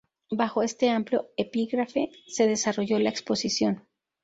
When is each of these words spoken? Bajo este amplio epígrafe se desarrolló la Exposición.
Bajo 0.31 0.63
este 0.63 0.89
amplio 0.89 1.29
epígrafe 1.37 2.09
se 2.25 2.47
desarrolló 2.47 2.97
la 2.97 3.11
Exposición. 3.11 3.87